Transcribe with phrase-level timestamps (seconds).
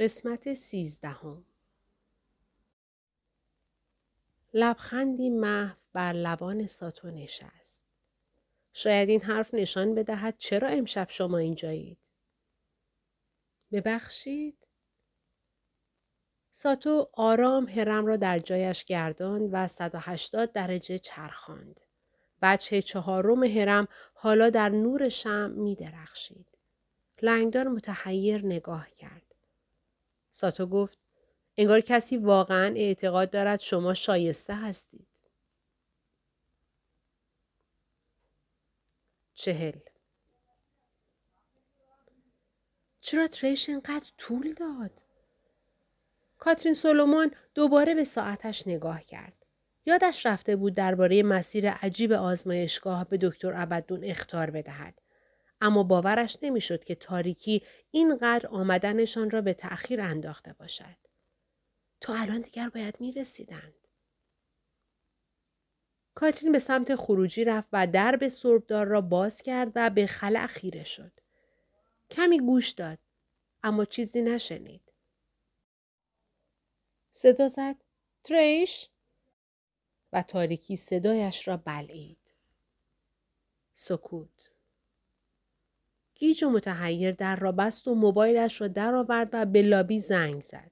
[0.00, 1.44] قسمت سیزدهم
[4.54, 7.84] لبخندی محو بر لبان ساتو نشست.
[8.72, 11.98] شاید این حرف نشان بدهد چرا امشب شما اینجایید.
[13.72, 14.66] ببخشید؟
[16.50, 21.80] ساتو آرام هرم را در جایش گرداند و 180 درجه چرخاند.
[22.42, 26.46] بچه چهارم هرم حالا در نور شم می درخشید.
[27.22, 29.29] لنگدار متحیر نگاه کرد.
[30.30, 30.98] ساتو گفت
[31.56, 35.06] انگار کسی واقعا اعتقاد دارد شما شایسته هستید.
[39.34, 39.78] چهل
[43.00, 45.02] چرا تریش اینقدر طول داد؟
[46.38, 49.46] کاترین سولومون دوباره به ساعتش نگاه کرد.
[49.86, 55.00] یادش رفته بود درباره مسیر عجیب آزمایشگاه به دکتر ابدون اختار بدهد.
[55.60, 60.96] اما باورش نمی‌شد که تاریکی اینقدر آمدنشان را به تأخیر انداخته باشد.
[62.00, 63.74] تا الان دیگر باید می رسیدند.
[66.14, 70.84] کاترین به سمت خروجی رفت و درب سربدار را باز کرد و به خلع خیره
[70.84, 71.12] شد.
[72.10, 72.98] کمی گوش داد
[73.62, 74.92] اما چیزی نشنید.
[77.10, 77.76] صدا زد
[78.24, 78.88] تریش
[80.12, 82.34] و تاریکی صدایش را بلعید.
[83.72, 84.49] سکوت.
[86.20, 90.70] گیج و متحیر در را بست و موبایلش را درآورد و به لابی زنگ زد.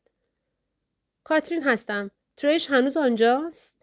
[1.24, 2.10] کاترین هستم.
[2.36, 3.82] تریش هنوز آنجاست؟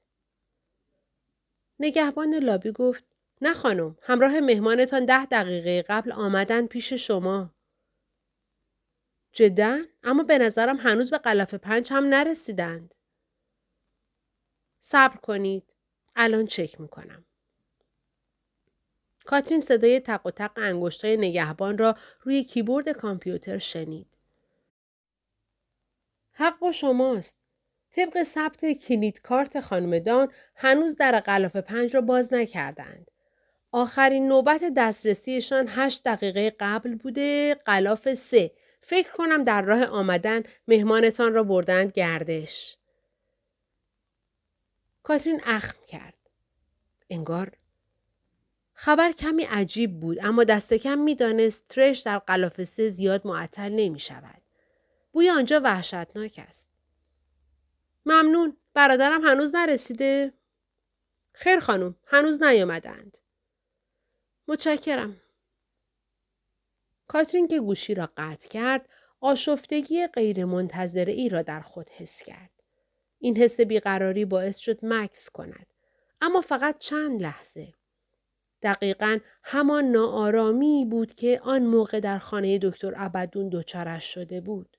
[1.80, 3.04] نگهبان لابی گفت
[3.42, 7.56] نه خانم همراه مهمانتان ده دقیقه قبل آمدن پیش شما.
[9.32, 12.96] جدا؟ اما به نظرم هنوز به قلف پنج هم نرسیدند.
[14.80, 15.76] صبر کنید.
[16.16, 17.25] الان چک می‌کنم.
[19.26, 24.18] کاترین صدای تق و تق انگشتای نگهبان را روی کیبورد کامپیوتر شنید.
[26.32, 27.38] حق با شماست.
[27.92, 33.12] طبق ثبت کلید کارت خانم دان هنوز در قلاف پنج را باز نکردند.
[33.72, 38.52] آخرین نوبت دسترسیشان هشت دقیقه قبل بوده قلاف سه.
[38.82, 42.78] فکر کنم در راه آمدن مهمانتان را بردند گردش.
[45.04, 46.14] کاترین اخم کرد.
[47.10, 47.52] انگار
[48.78, 54.00] خبر کمی عجیب بود اما دست کم می‌دانست ترش در قلاف سه زیاد معطل نمی
[54.00, 54.42] شود.
[55.12, 56.70] بوی آنجا وحشتناک است.
[58.06, 58.58] ممنون.
[58.74, 60.34] برادرم هنوز نرسیده؟
[61.34, 61.96] خیر خانم.
[62.08, 63.18] هنوز نیامدند.
[64.48, 65.22] متشکرم.
[67.08, 72.52] کاترین که گوشی را قطع کرد آشفتگی غیرمنتظره ای را در خود حس کرد.
[73.20, 75.68] این حس بیقراری باعث شد مکس کند.
[76.22, 77.74] اما فقط چند لحظه.
[78.66, 84.78] دقیقا همان ناآرامی بود که آن موقع در خانه دکتر ابدون دچارش شده بود.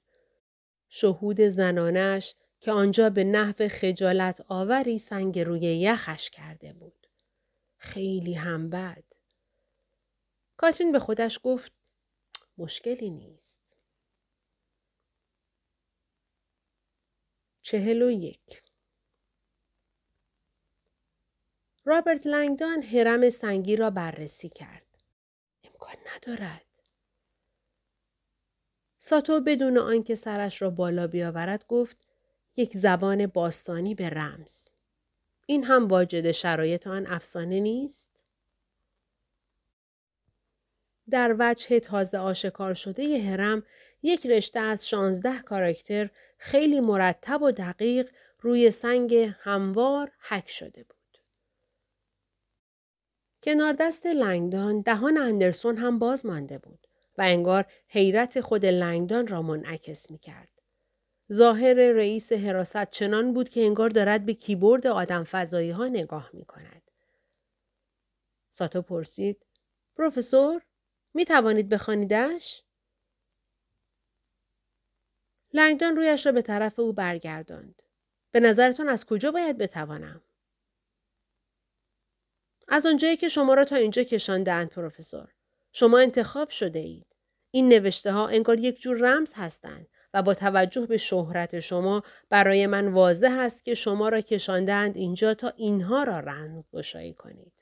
[0.89, 7.07] شهود زنانش که آنجا به نحو خجالت آوری سنگ روی یخش کرده بود.
[7.77, 9.05] خیلی هم بد.
[10.57, 11.73] کاترین به خودش گفت
[12.59, 13.77] مشکلی نیست.
[17.63, 18.66] چهل و یک
[21.89, 24.87] رابرت لنگدان هرم سنگی را بررسی کرد.
[25.65, 26.63] امکان ندارد.
[28.99, 31.97] ساتو بدون آنکه سرش را بالا بیاورد گفت
[32.57, 34.73] یک زبان باستانی به رمز.
[35.47, 38.23] این هم واجد شرایط آن افسانه نیست؟
[41.11, 43.63] در وجه تازه آشکار شده هرم
[44.03, 48.11] یک رشته از شانزده کاراکتر خیلی مرتب و دقیق
[48.41, 50.96] روی سنگ هموار حک شده بود.
[53.47, 56.87] کنار دست لنگدان دهان اندرسون هم باز مانده بود
[57.19, 60.63] و انگار حیرت خود لنگدان را منعکس می کرد.
[61.33, 66.45] ظاهر رئیس حراست چنان بود که انگار دارد به کیبورد آدم فضایی ها نگاه می
[66.45, 66.91] کند.
[68.51, 69.47] ساتو پرسید
[69.97, 70.63] پروفسور
[71.15, 72.63] می توانید بخوانیدش؟
[75.53, 77.83] لنگدان رویش را به طرف او برگرداند.
[78.31, 80.23] به نظرتان از کجا باید بتوانم؟
[82.69, 85.29] از آنجایی که شما را تا اینجا کشاندهاند پروفسور.
[85.73, 87.07] شما انتخاب شده اید.
[87.51, 92.67] این نوشته ها انگار یک جور رمز هستند و با توجه به شهرت شما برای
[92.67, 97.53] من واضح است که شما را کشاندند اینجا تا اینها را رمز گشایی کنید.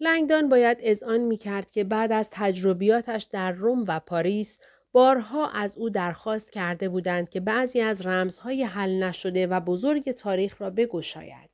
[0.00, 4.58] لنگدان باید اذعان می کرد که بعد از تجربیاتش در روم و پاریس
[4.92, 10.62] بارها از او درخواست کرده بودند که بعضی از رمزهای حل نشده و بزرگ تاریخ
[10.62, 11.51] را بگشاید.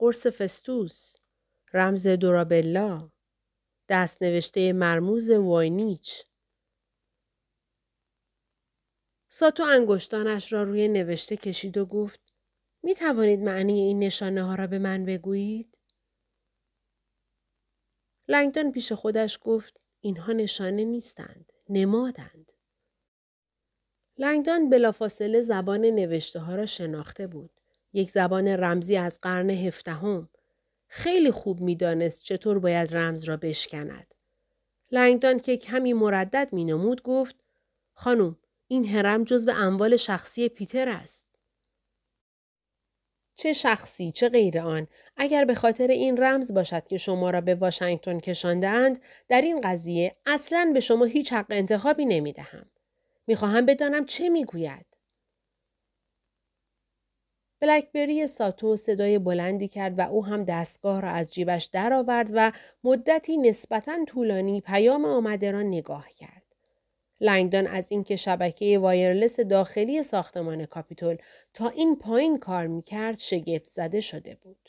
[0.00, 1.16] قرص فستوس،
[1.72, 3.10] رمز دورابلا،
[3.88, 6.24] دست نوشته مرموز واینیچ،
[9.28, 12.20] ساتو انگشتانش را روی نوشته کشید و گفت
[12.82, 15.78] می توانید معنی این نشانه ها را به من بگویید؟
[18.28, 21.52] لنگدان پیش خودش گفت اینها نشانه نیستند.
[21.68, 22.52] نمادند.
[24.18, 27.59] لنگدان بلافاصله زبان نوشته ها را شناخته بود.
[27.92, 30.28] یک زبان رمزی از قرن هفدهم.
[30.88, 34.14] خیلی خوب می‌دانست چطور باید رمز را بشکند.
[34.90, 37.36] لنگدان که کمی مردد می نمود گفت
[37.94, 38.36] خانم
[38.68, 41.26] این هرم جزو اموال شخصی پیتر است.
[43.36, 47.54] چه شخصی چه غیر آن اگر به خاطر این رمز باشد که شما را به
[47.54, 52.70] واشنگتن کشاندهاند در این قضیه اصلا به شما هیچ حق انتخابی نمی دهم.
[53.26, 54.86] می خواهم بدانم چه می گوید.
[57.60, 62.52] بلکبری ساتو صدای بلندی کرد و او هم دستگاه را از جیبش درآورد و
[62.84, 66.42] مدتی نسبتا طولانی پیام آمده را نگاه کرد.
[67.20, 71.16] لنگدان از اینکه شبکه وایرلس داخلی ساختمان کاپیتول
[71.54, 74.68] تا این پایین کار می‌کرد شگفت زده شده بود.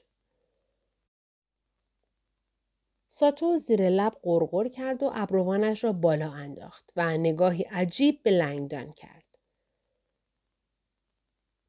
[3.07, 8.93] ساتو زیر لب قرقر کرد و ابروانش را بالا انداخت و نگاهی عجیب به لنگدان
[8.93, 9.20] کرد.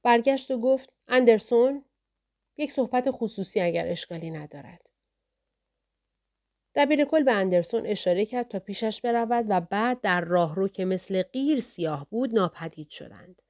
[0.02, 1.84] برگشت و گفت اندرسون
[2.56, 4.88] یک صحبت خصوصی اگر اشکالی ندارد.
[6.74, 11.22] دبیر کل به اندرسون اشاره کرد تا پیشش برود و بعد در راهرو که مثل
[11.22, 13.42] غیر سیاه بود ناپدید شدند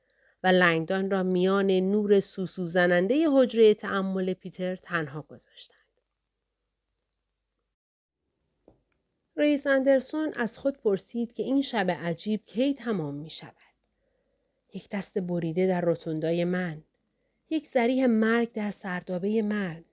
[0.42, 5.78] و لنگدان را میان نور سوسو زننده حجره تعمل پیتر تنها گذاشتند.
[9.36, 13.71] رئیس اندرسون از خود پرسید که این شب عجیب کی تمام می شود.
[14.76, 16.82] یک دست بریده در روتوندای من.
[17.50, 19.84] یک ذریح مرگ در سردابه من.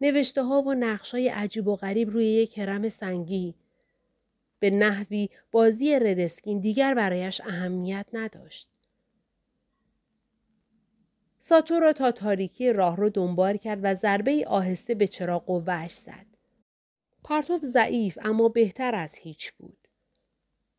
[0.00, 3.54] نوشته ها و نقش های عجیب و غریب روی یک هرم سنگی.
[4.58, 8.68] به نحوی بازی ردسکین دیگر برایش اهمیت نداشت.
[11.38, 16.26] ساتو را تا تاریکی راه رو دنبال کرد و ضربه آهسته به چراغ قوهش زد.
[17.24, 19.81] پرتو ضعیف اما بهتر از هیچ بود.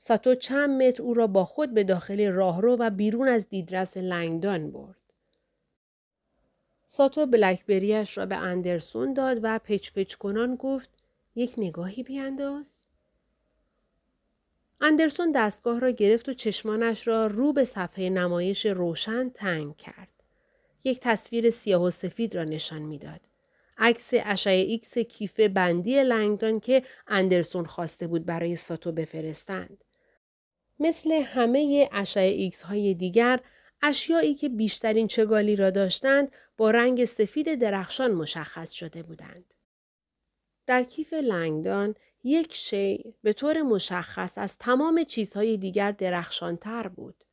[0.06, 4.72] ساتو چند متر او را با خود به داخل راهرو و بیرون از دیدرس لنگدان
[4.72, 5.02] برد.
[6.86, 10.90] ساتو BlackBerry ش را به اندرسون داد و پچ پچ کنان گفت
[11.36, 12.88] یک نگاهی بیانداز.
[14.82, 20.24] اندرسون دستگاه را گرفت و چشمانش را رو به صفحه نمایش روشن تنگ کرد.
[20.84, 23.22] یک تصویر سیاه و سفید را نشان می‌داد.
[23.78, 29.83] عکس اشعه ایکس کیف بندی لنگدان که اندرسون خواسته بود برای ساتو بفرستند.
[30.80, 33.40] مثل همه اشعه ایکس های دیگر
[33.82, 39.54] اشیایی که بیشترین چگالی را داشتند با رنگ سفید درخشان مشخص شده بودند.
[40.66, 47.24] در کیف لنگدان یک شی به طور مشخص از تمام چیزهای دیگر درخشانتر بود.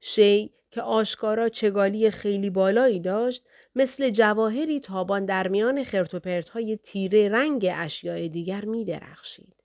[0.00, 3.44] شی که آشکارا چگالی خیلی بالایی داشت
[3.74, 9.63] مثل جواهری تابان در میان خرتوپرتهای تیره رنگ اشیاء دیگر می درخشید.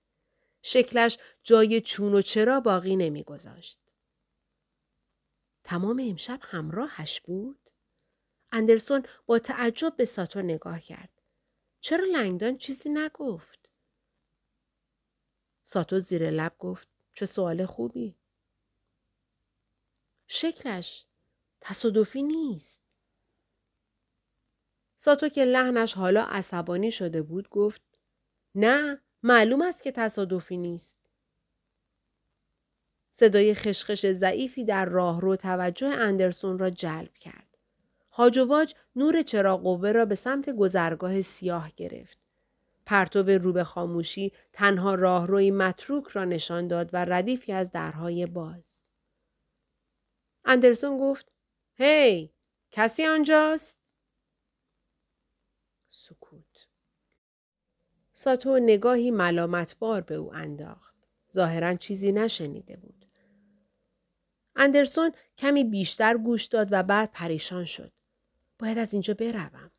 [0.62, 3.80] شکلش جای چون و چرا باقی نمیگذاشت.
[5.64, 7.70] تمام امشب همراهش بود؟
[8.52, 11.22] اندرسون با تعجب به ساتو نگاه کرد.
[11.80, 13.70] چرا لنگدان چیزی نگفت؟
[15.62, 18.16] ساتو زیر لب گفت چه سوال خوبی.
[20.26, 21.06] شکلش
[21.60, 22.82] تصادفی نیست.
[24.96, 27.82] ساتو که لحنش حالا عصبانی شده بود گفت
[28.54, 30.98] نه معلوم است که تصادفی نیست.
[33.10, 37.58] صدای خشخش ضعیفی در راهرو توجه اندرسون را جلب کرد.
[38.10, 42.18] هاجواج نور چراغ قوه را به سمت گذرگاه سیاه گرفت.
[42.86, 48.86] پرتو رو به خاموشی تنها راهروی متروک را نشان داد و ردیفی از درهای باز.
[50.44, 51.32] اندرسون گفت
[51.74, 52.30] هی hey,
[52.70, 53.78] کسی آنجاست؟
[55.88, 56.68] سکوت.
[58.22, 60.94] ساتو نگاهی ملامتبار به او انداخت.
[61.32, 63.06] ظاهرا چیزی نشنیده بود.
[64.56, 67.92] اندرسون کمی بیشتر گوش داد و بعد پریشان شد.
[68.58, 69.70] باید از اینجا بروم.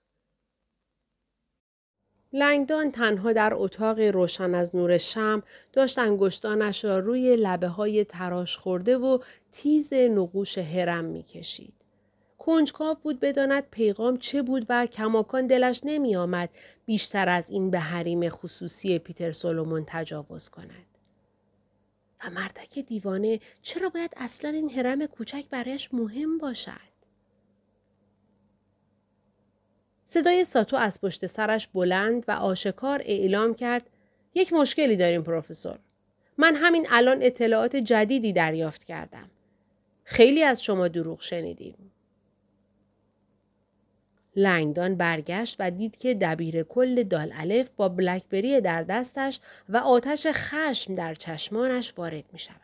[2.33, 5.43] لنگدان تنها در اتاق روشن از نور شم
[5.73, 9.19] داشت انگشتانش را روی لبه های تراش خورده و
[9.51, 11.80] تیز نقوش هرم می کشید.
[12.45, 16.49] کنجکاو بود بداند پیغام چه بود و کماکان دلش نمی آمد
[16.85, 20.97] بیشتر از این به حریم خصوصی پیتر سولومون تجاوز کند.
[22.23, 26.91] و مردک دیوانه چرا باید اصلا این هرم کوچک برایش مهم باشد؟
[30.05, 33.89] صدای ساتو از پشت سرش بلند و آشکار اعلام کرد
[34.33, 35.79] یک مشکلی داریم پروفسور.
[36.37, 39.29] من همین الان اطلاعات جدیدی دریافت کردم.
[40.03, 41.90] خیلی از شما دروغ شنیدیم.
[44.35, 50.27] لنگدان برگشت و دید که دبیر کل دال الف با بلکبری در دستش و آتش
[50.31, 52.55] خشم در چشمانش وارد می شود.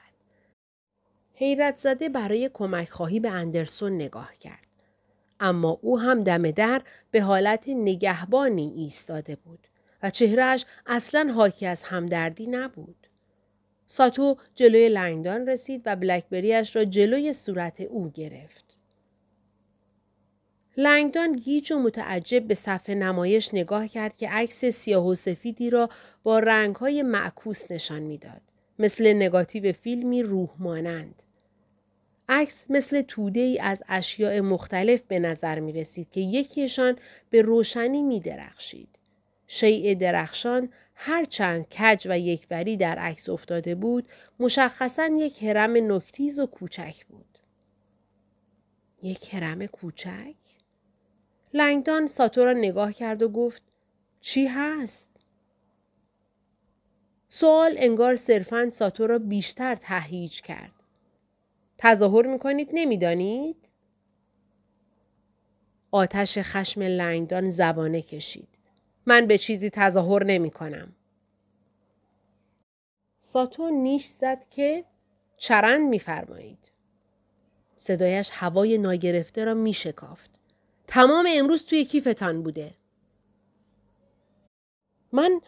[1.34, 4.68] حیرت زده برای کمک خواهی به اندرسون نگاه کرد.
[5.40, 6.82] اما او هم دم در
[7.12, 9.68] به حالت نگهبانی ایستاده بود
[10.04, 13.08] و چهرهش اصلا حاکی از همدردی نبود.
[13.86, 18.67] ساتو جلوی لنگدان رسید و بلکبریش را جلوی صورت او گرفت.
[20.80, 25.90] لنگدان گیج و متعجب به صفحه نمایش نگاه کرد که عکس سیاه و سفیدی را
[26.24, 28.42] با رنگهای معکوس نشان می‌داد.
[28.80, 31.24] مثل نگاتیو فیلمی روح مانند.
[32.30, 36.98] عکس مثل توده ای از اشیاء مختلف به نظر می رسید که یکیشان
[37.30, 38.90] به روشنی می درخشید.
[39.48, 44.08] شیء درخشان هرچند کج و یکوری در عکس افتاده بود
[44.40, 47.38] مشخصا یک هرم نکتیز و کوچک بود.
[49.04, 50.36] یک هرم کوچک؟
[51.54, 53.63] لنگدان ساتو را نگاه کرد و گفت
[54.22, 55.10] چی هست؟
[57.27, 60.72] سوال انگار صرفا ساتو را بیشتر تهیج کرد.
[61.77, 63.70] تظاهر می‌کنید نمی‌دانید؟
[65.92, 68.48] آتش خشم لنگدان زبانه کشید.
[69.06, 70.96] من به چیزی تظاهر نمی کنم.
[73.20, 74.86] ساتو نیش زد که
[75.38, 76.72] چرند میفرمایید.
[77.75, 80.37] صدایش هوای ناگرفته را می شکافت.
[80.88, 82.74] تمام امروز توی کیفتان بوده.
[85.12, 85.41] من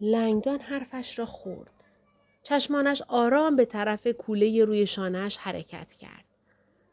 [0.00, 1.70] لنگدان حرفش را خورد.
[2.42, 6.24] چشمانش آرام به طرف کوله روی شانهش حرکت کرد.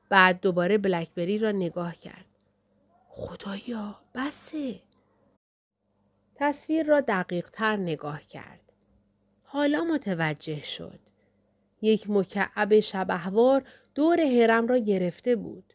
[0.10, 2.26] بعد دوباره بلکبری را نگاه کرد.
[3.08, 4.80] خدایا بسه.
[6.36, 8.74] تصویر را دقیق تر نگاه کرد.
[9.44, 11.00] حالا متوجه شد.
[11.82, 13.64] یک مکعب شبح‌وار
[13.96, 15.73] دور هرم را گرفته بود.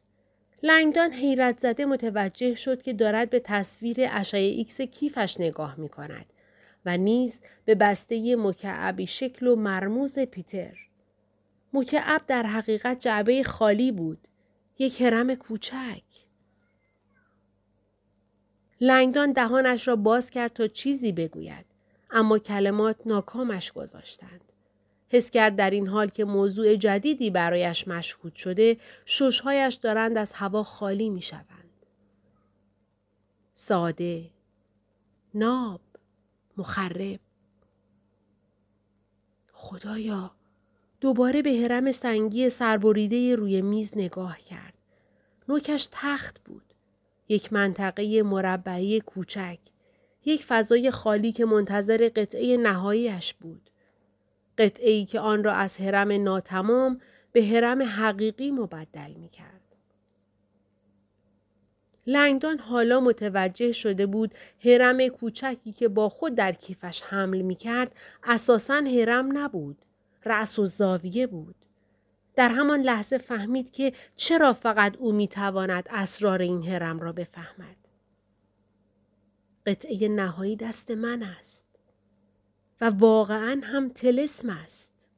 [0.62, 6.26] لنگدان حیرت زده متوجه شد که دارد به تصویر اشعه ایکس کیفش نگاه می کند
[6.86, 10.76] و نیز به بسته مکعبی شکل و مرموز پیتر.
[11.72, 14.28] مکعب در حقیقت جعبه خالی بود.
[14.78, 16.02] یک هرم کوچک.
[18.80, 21.64] لنگدان دهانش را باز کرد تا چیزی بگوید.
[22.10, 24.52] اما کلمات ناکامش گذاشتند.
[25.10, 30.62] حس کرد در این حال که موضوع جدیدی برایش مشهود شده ششهایش دارند از هوا
[30.62, 31.86] خالی می شوند.
[33.54, 34.30] ساده
[35.34, 35.80] ناب
[36.56, 37.20] مخرب
[39.52, 40.30] خدایا
[41.00, 44.74] دوباره به هرم سنگی سربریده روی میز نگاه کرد.
[45.48, 46.74] نوکش تخت بود.
[47.28, 49.58] یک منطقه مربعی کوچک.
[50.24, 53.70] یک فضای خالی که منتظر قطعه نهاییش بود.
[54.58, 57.00] قطعه که آن را از هرم ناتمام
[57.32, 59.58] به هرم حقیقی مبدل می کرد.
[62.06, 64.34] لنگدان حالا متوجه شده بود
[64.64, 69.84] هرم کوچکی که با خود در کیفش حمل می کرد اساسا هرم نبود.
[70.24, 71.54] رأس و زاویه بود.
[72.36, 77.76] در همان لحظه فهمید که چرا فقط او می تواند اسرار این هرم را بفهمد.
[79.66, 81.67] قطعه نهایی دست من است.
[82.80, 85.08] و واقعا هم تلسم است.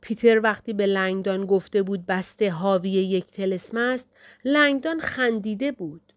[0.00, 4.08] پیتر وقتی به لنگدان گفته بود بسته حاوی یک تلسم است،
[4.44, 6.12] لنگدان خندیده بود.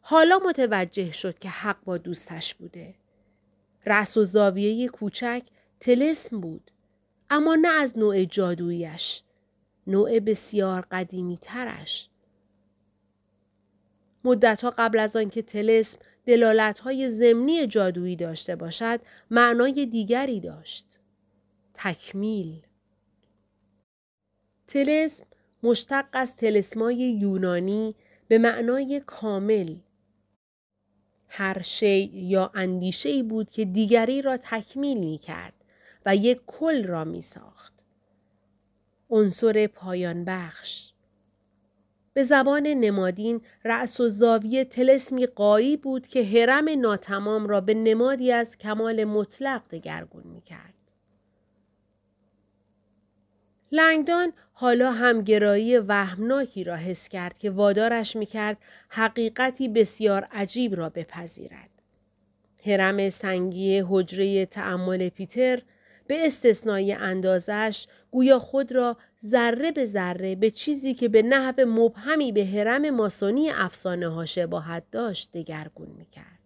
[0.00, 2.94] حالا متوجه شد که حق با دوستش بوده.
[3.86, 5.42] رأس و زاویه کوچک
[5.80, 6.70] تلسم بود.
[7.30, 9.22] اما نه از نوع جادویش.
[9.86, 12.08] نوع بسیار قدیمی ترش.
[14.24, 15.98] مدتها قبل از آنکه تلسم
[16.82, 20.86] های ضمنی جادویی داشته باشد معنای دیگری داشت.
[21.74, 22.62] تکمیل
[24.66, 25.26] تلسم
[25.62, 27.94] مشتق از تلسمای یونانی
[28.28, 29.76] به معنای کامل
[31.28, 35.54] هر شی یا اندیشه ای بود که دیگری را تکمیل می کرد
[36.06, 37.72] و یک کل را می ساخت.
[39.10, 40.92] عنصر پایان بخش
[42.16, 48.32] به زبان نمادین رأس و زاویه تلسمی قایی بود که هرم ناتمام را به نمادی
[48.32, 50.74] از کمال مطلق دگرگون می کرد.
[53.72, 58.56] لنگدان حالا همگرایی وهمناکی را حس کرد که وادارش می کرد
[58.88, 61.70] حقیقتی بسیار عجیب را بپذیرد.
[62.66, 65.62] هرم سنگی حجره تأمل پیتر
[66.06, 68.96] به استثنای اندازش گویا خود را
[69.26, 74.82] ذره به ذره به چیزی که به نحو مبهمی به هرم ماسونی افسانه ها شباهت
[74.90, 76.36] داشت دگرگون می کرد.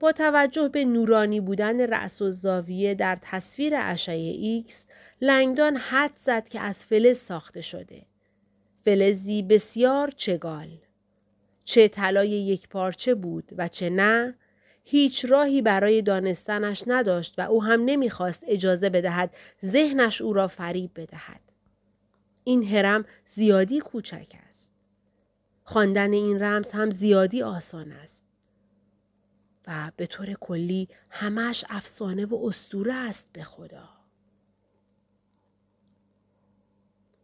[0.00, 4.86] با توجه به نورانی بودن رأس و زاویه در تصویر اشعه ایکس
[5.20, 8.02] لنگدان حد زد که از فلز ساخته شده.
[8.82, 10.68] فلزی بسیار چگال.
[11.64, 14.34] چه طلای یک پارچه بود و چه نه
[14.90, 20.90] هیچ راهی برای دانستنش نداشت و او هم نمی‌خواست اجازه بدهد ذهنش او را فریب
[20.94, 21.40] بدهد.
[22.44, 24.72] این هرم زیادی کوچک است.
[25.64, 28.24] خواندن این رمز هم زیادی آسان است.
[29.66, 33.88] و به طور کلی همش افسانه و استوره است به خدا.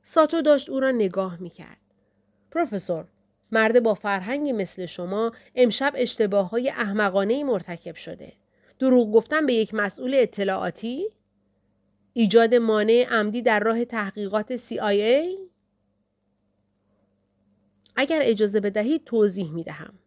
[0.03, 1.81] ساتو داشت او را نگاه می کرد.
[2.51, 3.09] پروفسور،
[3.53, 8.33] مرد با فرهنگی مثل شما امشب اشتباه های احمقانه مرتکب شده.
[8.79, 11.09] دروغ گفتن به یک مسئول اطلاعاتی؟
[12.13, 15.39] ایجاد مانع عمدی در راه تحقیقات CIA؟
[17.97, 19.99] اگر اجازه بدهید توضیح می دهم.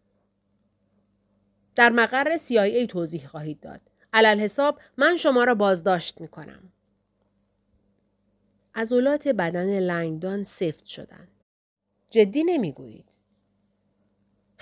[1.74, 3.80] در مقر CIA توضیح خواهید داد.
[4.12, 6.72] علل حساب من شما را بازداشت می کنم.
[8.74, 11.28] عضلات بدن لنگدان سفت شدند.
[12.10, 13.09] جدی نمی‌گویید.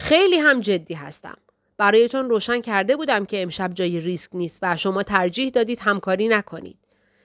[0.01, 1.37] خیلی هم جدی هستم.
[1.77, 6.79] برایتان روشن کرده بودم که امشب جای ریسک نیست و شما ترجیح دادید همکاری نکنید.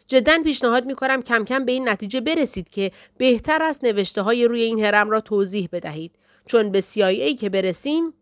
[0.08, 4.48] جدا پیشنهاد می کنم کم کم به این نتیجه برسید که بهتر است نوشته های
[4.48, 6.16] روی این هرم را توضیح بدهید
[6.46, 8.14] چون به CIA که برسیم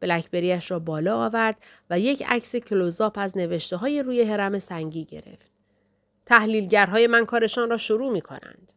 [0.00, 5.52] بلکبریش را بالا آورد و یک عکس کلوزاپ از نوشته های روی هرم سنگی گرفت.
[6.26, 8.72] تحلیلگرهای من کارشان را شروع می کنند.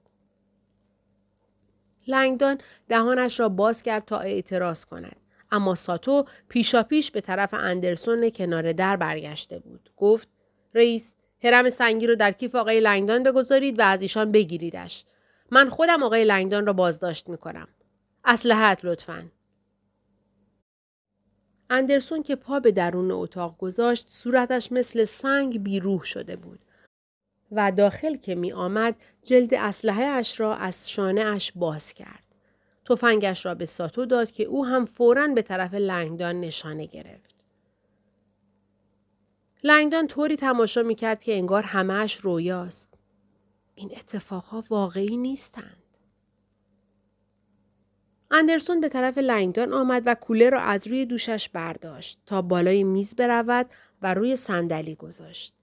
[2.08, 5.16] لنگدان دهانش را باز کرد تا اعتراض کند.
[5.52, 9.90] اما ساتو پیشا پیش به طرف اندرسون کنار در برگشته بود.
[9.98, 10.30] گفت
[10.74, 15.06] رئیس هرم سنگی رو در کیف آقای لنگدان بگذارید و از ایشان بگیریدش.
[15.52, 17.68] من خودم آقای لنگدان را بازداشت می کنم.
[18.26, 19.26] اسلحت لطفاً.
[21.70, 26.60] اندرسون که پا به درون اتاق گذاشت صورتش مثل سنگ بیروح شده بود.
[27.52, 28.96] و داخل که می آمد
[29.28, 32.24] جلد اسلحه اش را از شانه اش باز کرد.
[32.86, 37.36] تفنگش را به ساتو داد که او هم فوراً به طرف لنگدان نشانه گرفت.
[39.64, 42.94] لنگدان طوری تماشا می کرد که انگار همهش رویاست.
[43.76, 45.84] این اتفاقها واقعی نیستند.
[48.32, 53.16] اندرسون به طرف لنگدان آمد و کوله را از روی دوشش برداشت تا بالای میز
[53.16, 53.70] برود
[54.02, 55.54] و روی صندلی گذاشت.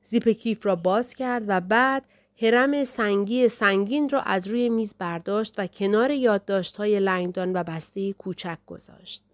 [0.00, 2.04] زیپ کیف را باز کرد و بعد
[2.42, 8.58] هرم سنگی سنگین را از روی میز برداشت و کنار یادداشت‌های لنگدان و بسته کوچک
[8.66, 9.24] گذاشت.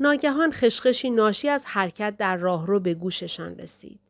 [0.00, 4.00] ناگهان خشخشی ناشی از حرکت در راهرو به گوششان رسید.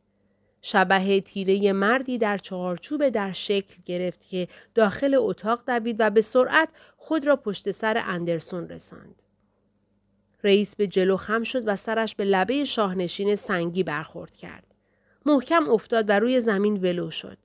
[0.61, 6.69] شبه تیره مردی در چهارچوب در شکل گرفت که داخل اتاق دوید و به سرعت
[6.97, 9.21] خود را پشت سر اندرسون رساند.
[10.43, 14.68] رئیس به جلو خم شد و سرش به لبه شاهنشین سنگی برخورد کرد.
[15.25, 17.37] محکم افتاد و روی زمین ولو شد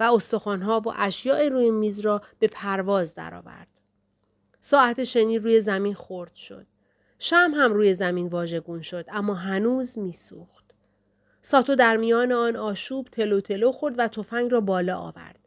[0.00, 3.68] و استخوانها و اشیاء روی میز را به پرواز درآورد.
[4.60, 6.66] ساعت شنی روی زمین خرد شد.
[7.18, 10.64] شم هم روی زمین واژگون شد اما هنوز میسوخت.
[11.40, 15.38] ساتو در میان آن آشوب تلو تلو خورد و تفنگ را بالا آورد.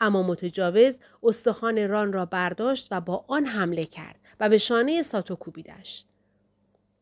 [0.00, 5.36] اما متجاوز استخوان ران را برداشت و با آن حمله کرد و به شانه ساتو
[5.36, 6.04] کوبیدش.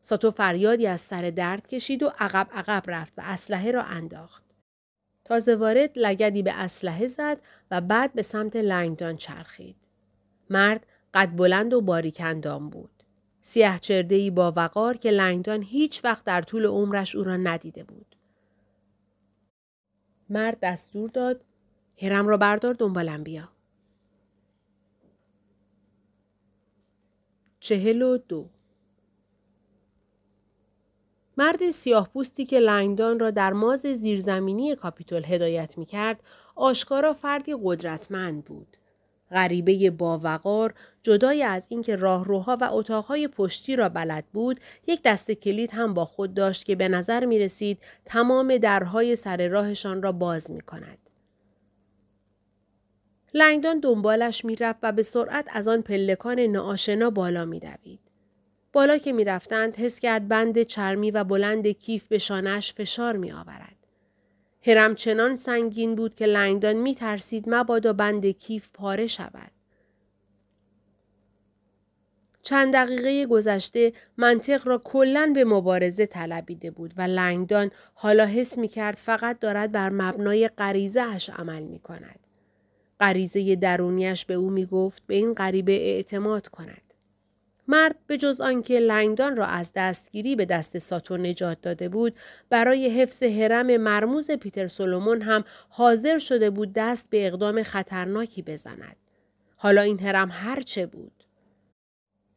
[0.05, 4.43] ساتو فریادی از سر درد کشید و عقب عقب رفت و اسلحه را انداخت.
[5.25, 9.75] تازه وارد لگدی به اسلحه زد و بعد به سمت لنگدان چرخید.
[10.49, 13.03] مرد قد بلند و باریک اندام بود.
[13.41, 18.15] سیاه چرده با وقار که لنگدان هیچ وقت در طول عمرش او را ندیده بود.
[20.29, 21.45] مرد دستور داد
[22.01, 23.49] هرم را بردار دنبالم بیا.
[27.59, 28.49] چهل و دو
[31.37, 36.19] مرد سیاه پوستی که لنگدان را در ماز زیرزمینی کاپیتول هدایت می کرد،
[36.55, 38.77] آشکارا فردی قدرتمند بود.
[39.31, 45.71] غریبه باوقار جدای از اینکه راهروها و اتاقهای پشتی را بلد بود یک دست کلید
[45.73, 50.51] هم با خود داشت که به نظر می رسید تمام درهای سر راهشان را باز
[50.51, 50.97] می کند.
[53.33, 57.99] لنگدان دنبالش می رفت و به سرعت از آن پلکان ناآشنا بالا می دوید.
[58.73, 63.31] بالا که می رفتند حس کرد بند چرمی و بلند کیف به شانش فشار می
[63.31, 63.87] آورد.
[64.67, 69.51] هرم چنان سنگین بود که لنگدان می ترسید مبادا بند کیف پاره شود.
[72.41, 78.67] چند دقیقه گذشته منطق را کلا به مبارزه طلبیده بود و لنگدان حالا حس می
[78.67, 82.19] کرد فقط دارد بر مبنای غریزه اش عمل می کند.
[82.99, 86.82] غریزه درونیش به او می گفت به این غریبه اعتماد کند.
[87.67, 92.15] مرد به جز آنکه لنگدان را از دستگیری به دست ساتور نجات داده بود
[92.49, 98.95] برای حفظ حرم مرموز پیتر سولومون هم حاضر شده بود دست به اقدام خطرناکی بزند.
[99.55, 101.23] حالا این حرم هرچه بود؟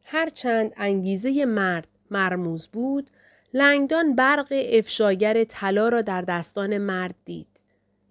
[0.03, 3.09] هرچند انگیزه مرد مرموز بود
[3.53, 7.47] لنگدان برق افشاگر طلا را در دستان مرد دید.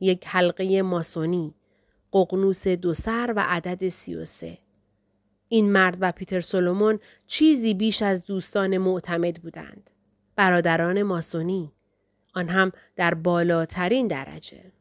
[0.01, 1.55] یک حلقه ماسونی
[2.13, 4.59] ققنوس دو سر و عدد سی و سه.
[5.49, 9.91] این مرد و پیتر سولومون چیزی بیش از دوستان معتمد بودند.
[10.37, 11.73] برادران ماسونی.
[12.35, 14.73] آن هم در بالاترین درجه.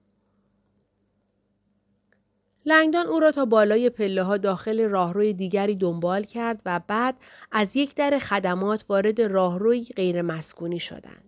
[2.66, 7.16] لنگدان او را تا بالای پله ها داخل راهروی دیگری دنبال کرد و بعد
[7.52, 11.25] از یک در خدمات وارد راهروی غیر مسکونی شدند.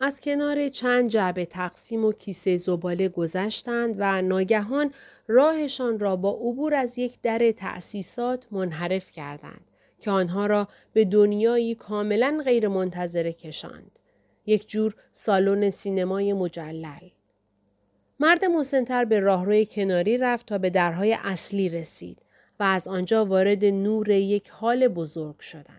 [0.00, 4.92] از کنار چند جعبه تقسیم و کیسه زباله گذشتند و ناگهان
[5.28, 9.64] راهشان را با عبور از یک در تأسیسات منحرف کردند
[10.00, 13.98] که آنها را به دنیایی کاملا غیر منتظره کشاند.
[14.46, 17.08] یک جور سالن سینمای مجلل.
[18.20, 22.18] مرد مسنتر به راهروی کناری رفت تا به درهای اصلی رسید
[22.60, 25.77] و از آنجا وارد نور یک حال بزرگ شدند.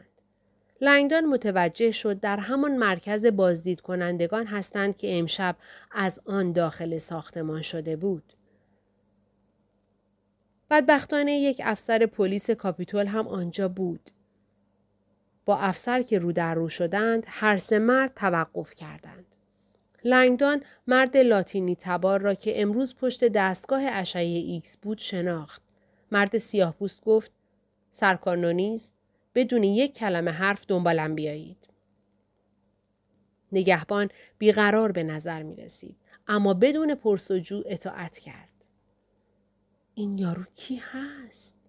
[0.81, 5.55] لنگدان متوجه شد در همان مرکز بازدید کنندگان هستند که امشب
[5.91, 8.33] از آن داخل ساختمان شده بود.
[10.69, 14.11] بدبختانه یک افسر پلیس کاپیتول هم آنجا بود.
[15.45, 19.25] با افسر که رو در رو شدند هر سه مرد توقف کردند.
[20.03, 25.61] لنگدان مرد لاتینی تبار را که امروز پشت دستگاه اشعه ایکس بود شناخت.
[26.11, 27.31] مرد سیاه پوست گفت
[27.91, 28.93] سرکارنونیز
[29.35, 31.57] بدون یک کلمه حرف دنبالم بیایید.
[33.51, 35.95] نگهبان بیقرار به نظر می رسید.
[36.27, 38.65] اما بدون پرسجو اطاعت کرد.
[39.93, 41.59] این یارو کی هست؟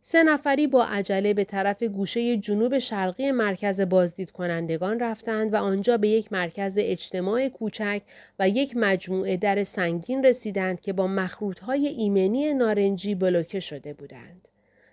[0.00, 5.96] سه نفری با عجله به طرف گوشه جنوب شرقی مرکز بازدید کنندگان رفتند و آنجا
[5.96, 8.02] به یک مرکز اجتماع کوچک
[8.38, 14.48] و یک مجموعه در سنگین رسیدند که با مخروطهای ایمنی نارنجی بلوکه شده بودند.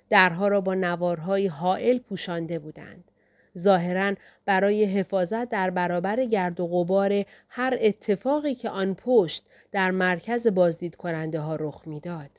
[0.09, 3.11] درها را با نوارهای حائل پوشانده بودند.
[3.57, 4.15] ظاهرا
[4.45, 10.95] برای حفاظت در برابر گرد و غبار هر اتفاقی که آن پشت در مرکز بازدید
[10.95, 12.29] کننده ها رخ می‌داد.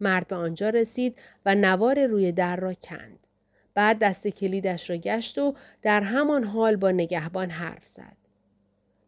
[0.00, 3.26] مرد به آنجا رسید و نوار روی در را کند.
[3.74, 8.16] بعد دست کلیدش را گشت و در همان حال با نگهبان حرف زد.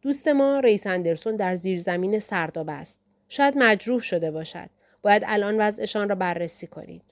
[0.03, 3.01] دوست ما ریس اندرسون در زیرزمین سرداب است.
[3.29, 4.71] شاید مجروح شده باشد.
[5.03, 7.03] باید الان وضعشان را بررسی کنید.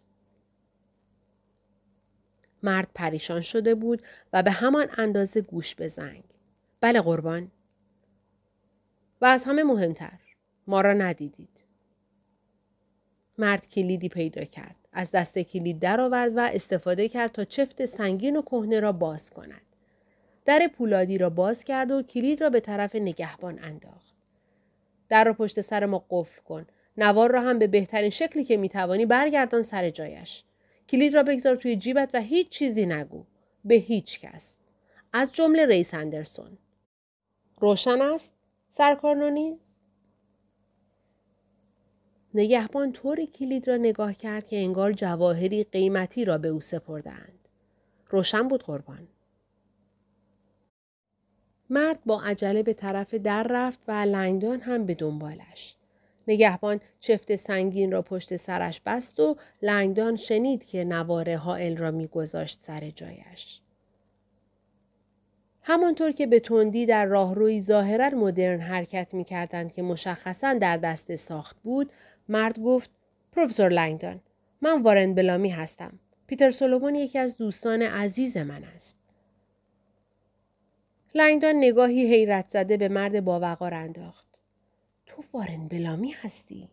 [2.62, 6.24] مرد پریشان شده بود و به همان اندازه گوش به زنگ.
[6.80, 7.50] بله قربان.
[9.20, 10.18] و از همه مهمتر.
[10.66, 11.64] ما را ندیدید.
[13.38, 14.76] مرد کلیدی پیدا کرد.
[14.92, 19.60] از دست کلید درآورد و استفاده کرد تا چفت سنگین و کهنه را باز کند.
[20.44, 24.14] در پولادی را باز کرد و کلید را به طرف نگهبان انداخت.
[25.08, 26.66] در را پشت سر ما قفل کن.
[26.96, 30.44] نوار را هم به بهترین شکلی که می‌توانی برگردان سر جایش.
[30.88, 33.24] کلید را بگذار توی جیبت و هیچ چیزی نگو.
[33.64, 34.58] به هیچ کس.
[35.12, 36.58] از جمله ریس اندرسون.
[37.60, 38.34] روشن است؟
[38.68, 39.82] سرکارنونیز؟
[42.34, 47.48] نگهبان طوری کلید را نگاه کرد که انگار جواهری قیمتی را به او سپردند.
[48.08, 49.08] روشن بود قربان.
[51.70, 55.76] مرد با عجله به طرف در رفت و لنگدان هم به دنبالش.
[56.28, 62.60] نگهبان چفت سنگین را پشت سرش بست و لنگدان شنید که نوار حائل را میگذاشت
[62.60, 63.60] سر جایش.
[65.62, 71.16] همانطور که به تندی در راهروی ظاهرا مدرن حرکت می کردند که مشخصا در دست
[71.16, 71.92] ساخت بود،
[72.28, 72.90] مرد گفت
[73.32, 74.20] پروفسور لنگدان
[74.60, 75.98] من وارن بلامی هستم.
[76.26, 78.98] پیتر سولومون یکی از دوستان عزیز من است.
[81.14, 84.35] لنگدان نگاهی حیرت زده به مرد باوقار انداخت.
[85.06, 86.68] تو وارن بلامی هستی؟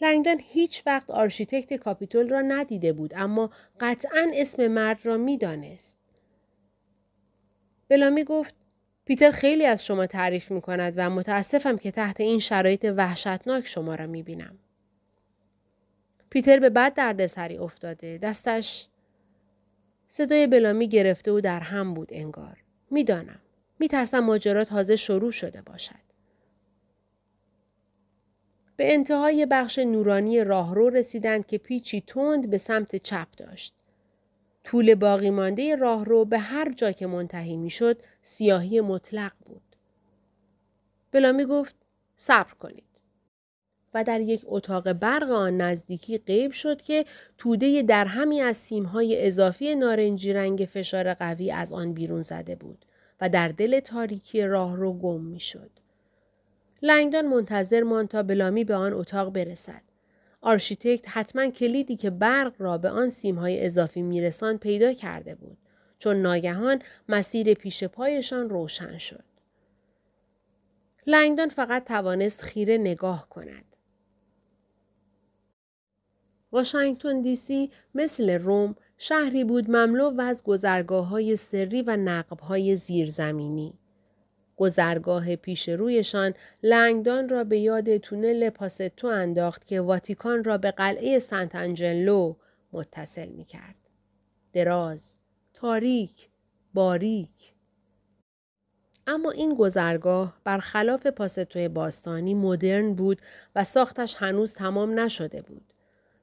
[0.00, 3.50] لنگدان هیچ وقت آرشیتکت کاپیتول را ندیده بود اما
[3.80, 5.98] قطعا اسم مرد را می‌دانست.
[7.88, 8.54] بلامی گفت
[9.04, 13.94] پیتر خیلی از شما تعریف می کند و متاسفم که تحت این شرایط وحشتناک شما
[13.94, 14.58] را می بینم.
[16.30, 18.18] پیتر به بد دردسری افتاده.
[18.18, 18.88] دستش
[20.08, 22.58] صدای بلامی گرفته و در هم بود انگار.
[22.90, 23.40] می‌دانم.
[23.78, 26.13] میترسم ماجرا تازه شروع شده باشد.
[28.76, 33.74] به انتهای بخش نورانی راهرو رسیدند که پیچی تند به سمت چپ داشت.
[34.64, 39.62] طول باقی مانده راهرو به هر جا که منتهی می‌شد سیاهی مطلق بود.
[41.12, 41.76] بلامی گفت
[42.16, 42.84] صبر کنید.
[43.94, 47.04] و در یک اتاق برق آن نزدیکی غیب شد که
[47.38, 52.84] توده درهمی از سیمهای اضافی نارنجی رنگ فشار قوی از آن بیرون زده بود
[53.20, 55.70] و در دل تاریکی راه رو گم می شد.
[56.84, 59.82] لنگدان منتظر ماند تا بلامی به آن اتاق برسد.
[60.40, 65.58] آرشیتکت حتما کلیدی که برق را به آن سیمهای اضافی می‌رساند پیدا کرده بود
[65.98, 69.24] چون ناگهان مسیر پیش پایشان روشن شد.
[71.06, 73.76] لنگدان فقط توانست خیره نگاه کند.
[76.52, 82.40] واشنگتن دی سی مثل روم شهری بود مملو و از گذرگاه های سری و نقب
[82.40, 83.78] های زیرزمینی.
[84.56, 91.18] گذرگاه پیش رویشان لنگدان را به یاد تونل پاستو انداخت که واتیکان را به قلعه
[91.18, 92.34] سنت انجلو
[92.72, 93.74] متصل می کرد.
[94.52, 95.18] دراز،
[95.54, 96.28] تاریک،
[96.74, 97.54] باریک.
[99.06, 103.22] اما این گذرگاه برخلاف پاستو باستانی مدرن بود
[103.56, 105.74] و ساختش هنوز تمام نشده بود.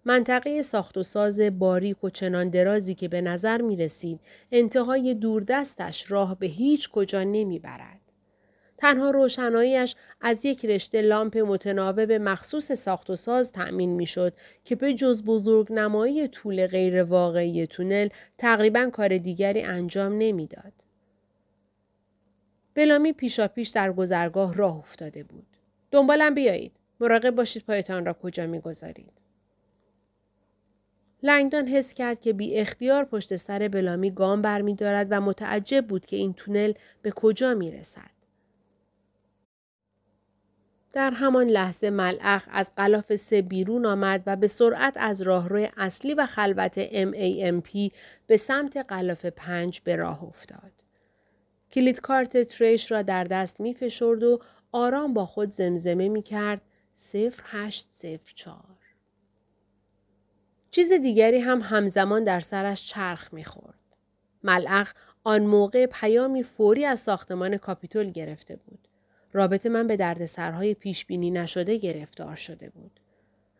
[0.05, 4.19] منطقه ساخت و ساز باریک و چنان درازی که به نظر می رسید
[4.51, 8.00] انتهای دوردستش راه به هیچ کجا نمی برد.
[8.81, 14.33] تنها روشناییش از یک رشته لامپ متناوب مخصوص ساخت و ساز تأمین می شد
[14.65, 20.73] که به جز بزرگ نمایی طول غیر واقعی تونل تقریبا کار دیگری انجام نمی‌داد.
[22.75, 25.47] بلامی پیشا پیش در گذرگاه راه افتاده بود.
[25.91, 26.71] دنبالم بیایید.
[26.99, 29.11] مراقب باشید پایتان را کجا می‌گذارید.
[31.23, 36.17] لنگدان حس کرد که بی اختیار پشت سر بلامی گام برمیدارد و متعجب بود که
[36.17, 38.20] این تونل به کجا می رسد.
[40.93, 46.13] در همان لحظه ملعخ از قلاف سه بیرون آمد و به سرعت از راهروی اصلی
[46.13, 47.91] و خلوت MAMP
[48.27, 50.71] به سمت قلاف پنج به راه افتاد.
[51.71, 54.37] کلید کارت تریش را در دست می و
[54.71, 56.61] آرام با خود زمزمه می کرد
[57.13, 58.55] 0804.
[60.71, 63.79] چیز دیگری هم همزمان در سرش چرخ می خورد.
[64.43, 68.87] ملعخ آن موقع پیامی فوری از ساختمان کاپیتول گرفته بود.
[69.33, 72.99] رابطه من به دردسرهای پیش بینی نشده گرفتار شده بود.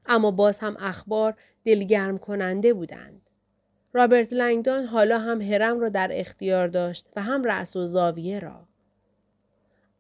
[0.06, 1.34] اما باز هم اخبار
[1.66, 3.22] دلگرم کننده بودند.
[3.94, 8.68] رابرت لنگدان حالا هم هرم را در اختیار داشت و هم رأس و زاویه را.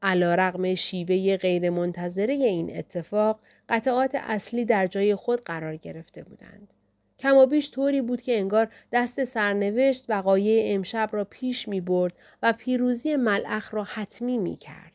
[0.02, 6.74] علا رقم شیوه غیرمنتظره این اتفاق قطعات اصلی در جای خود قرار گرفته بودند.
[7.20, 12.14] کم و بیش طوری بود که انگار دست سرنوشت وقایع امشب را پیش می برد
[12.44, 14.91] و پیروزی ملعخ را حتمی می کرد.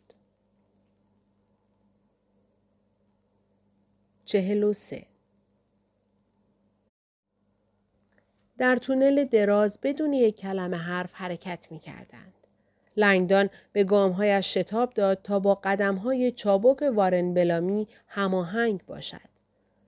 [4.27, 5.07] چهل و سه
[8.59, 12.33] در تونل دراز بدون یک کلمه حرف حرکت می کردند.
[12.97, 19.37] لنگدان به گامهایش شتاب داد تا با قدمهای چابک وارن بلامی هماهنگ باشد.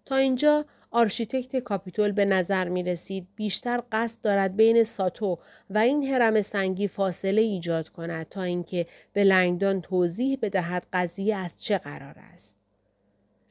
[0.05, 5.39] تا اینجا آرشیتکت کاپیتول به نظر می رسید بیشتر قصد دارد بین ساتو
[5.71, 11.65] و این هرم سنگی فاصله ایجاد کند تا اینکه به لنگدان توضیح بدهد قضیه از
[11.65, 12.59] چه قرار است.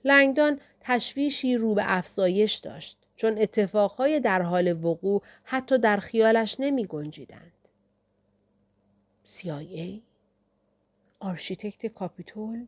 [0.05, 6.85] لنگدان تشویشی رو به افزایش داشت چون اتفاقهای در حال وقوع حتی در خیالش نمی
[6.85, 7.51] گنجیدند.
[9.25, 10.01] CIA؟
[11.19, 12.65] آرشیتکت کاپیتول؟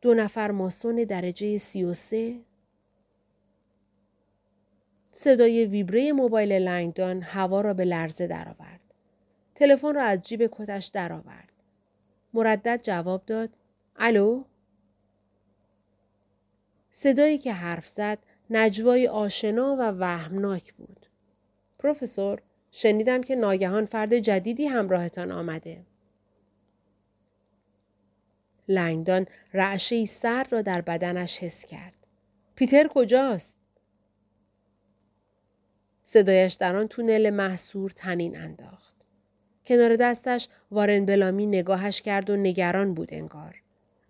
[0.00, 2.40] دو نفر ماسون درجه سی و سه؟
[5.12, 8.94] صدای ویبره موبایل لنگدان هوا را به لرزه درآورد.
[9.54, 11.52] تلفن را از جیب کتش درآورد.
[12.34, 13.50] مردد جواب داد.
[13.96, 14.44] الو؟
[16.90, 18.18] صدایی که حرف زد
[18.50, 21.06] نجوای آشنا و وهمناک بود.
[21.78, 25.84] پروفسور، شنیدم که ناگهان فرد جدیدی همراهتان آمده.
[28.68, 31.96] لنگدان رعشه سر را در بدنش حس کرد.
[32.54, 33.56] پیتر کجاست؟
[36.02, 38.96] صدایش در آن تونل محصور تنین انداخت.
[39.64, 43.62] کنار دستش وارن بلامی نگاهش کرد و نگران بود انگار.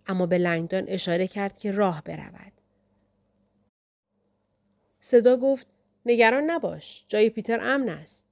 [0.07, 2.60] اما به لنگدان اشاره کرد که راه برود.
[5.01, 5.67] صدا گفت
[6.07, 8.27] نگران نباش جای پیتر امن است.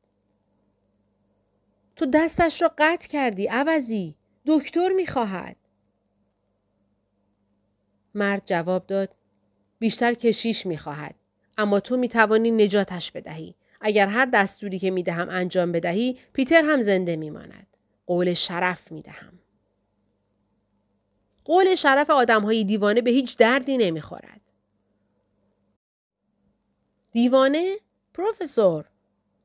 [1.96, 4.14] تو دستش را قطع کردی عوضی
[4.46, 5.56] دکتر می‌خواهد.
[8.14, 9.14] مرد جواب داد
[9.78, 11.14] بیشتر کشیش می‌خواهد
[11.58, 17.16] اما تو می‌توانی نجاتش بدهی اگر هر دستوری که می‌دهم انجام بدهی پیتر هم زنده
[17.16, 17.66] میماند
[18.06, 19.38] قول شرف می‌دهم
[21.44, 24.37] قول شرف آدم های دیوانه به هیچ دردی نمی‌خورد
[27.12, 27.76] دیوانه؟
[28.14, 28.84] پروفسور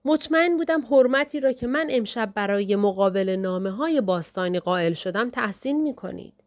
[0.05, 5.81] مطمئن بودم حرمتی را که من امشب برای مقابل نامه های باستانی قائل شدم تحسین
[5.81, 6.43] می کنید.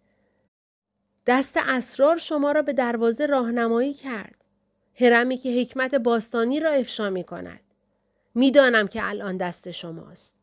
[1.27, 4.45] دست اسرار شما را به دروازه راهنمایی کرد.
[5.01, 7.61] هرمی که حکمت باستانی را افشا می کند.
[8.35, 10.37] می‌دانم که الان دست شماست.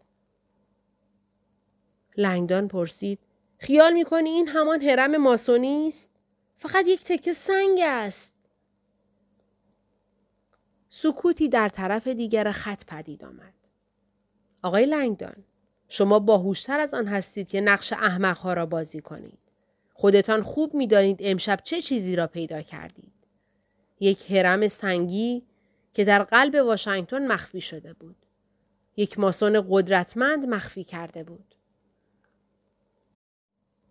[2.18, 3.20] لنگدان پرسید
[3.58, 6.10] خیال می‌کنی این همان هرم ماسونی است؟
[6.56, 8.33] فقط یک تکه سنگ است.
[10.96, 13.54] سکوتی در طرف دیگر خط پدید آمد.
[14.62, 15.36] آقای لنگدان،
[15.88, 19.40] شما باهوشتر از آن هستید که نقش احمقها را بازی کنید.
[19.94, 23.14] خودتان خوب می‌دانید امشب چه چیزی را پیدا کردید.
[24.00, 25.44] یک هرم سنگی
[25.94, 28.16] که در قلب واشنگتن مخفی شده بود.
[28.98, 31.56] یک ماسون قدرتمند مخفی کرده بود.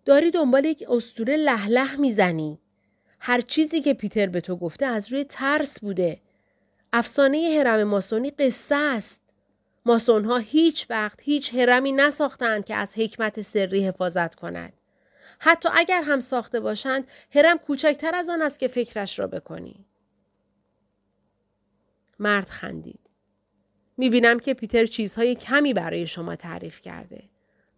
[0.05, 2.59] داری دنبال یک استوره لح می‌زنی.
[3.19, 6.21] هر چیزی که پیتر به تو گفته از روی ترس بوده.
[6.93, 9.21] افسانه هرم ماسونی قصه است.
[9.85, 14.73] ماسون ها هیچ وقت هیچ هرمی نساختند که از حکمت سری حفاظت کند.
[15.39, 19.85] حتی اگر هم ساخته باشند هرم کوچکتر از آن است که فکرش را بکنی.
[22.19, 23.09] مرد خندید.
[23.97, 27.23] می‌بینم که پیتر چیزهای کمی برای شما تعریف کرده.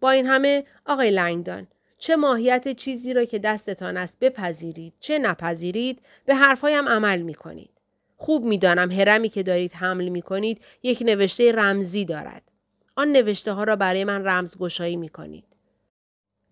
[0.00, 1.66] با این همه آقای لنگدان
[1.98, 7.75] چه ماهیت چیزی را که دستتان است بپذیرید چه نپذیرید به حرفهایم عمل می کنید.
[8.16, 12.52] خوب می‌دانم هرمی که دارید حمل می کنید یک نوشته رمزی دارد.
[12.96, 15.56] آن نوشته ها را برای من رمزگشایی می کنید.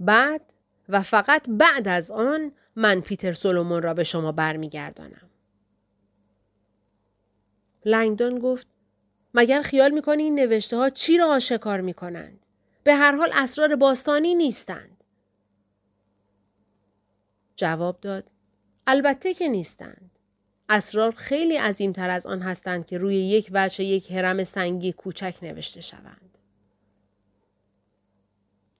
[0.00, 0.52] بعد
[0.88, 5.30] و فقط بعد از آن من پیتر سولومون را به شما برمیگردانم.
[7.84, 8.66] لنگدون گفت
[9.34, 12.46] مگر خیال می‌کنی این نوشته ها چی را آشکار می کنند؟
[12.84, 15.04] به هر حال اسرار باستانی نیستند.
[17.56, 18.30] جواب داد
[18.86, 20.13] البته که نیستند.
[20.68, 25.80] اسرار خیلی عظیمتر از آن هستند که روی یک وجه یک هرم سنگی کوچک نوشته
[25.80, 26.38] شوند.